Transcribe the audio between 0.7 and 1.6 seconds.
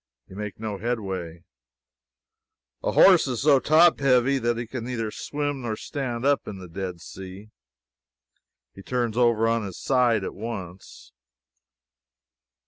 headway.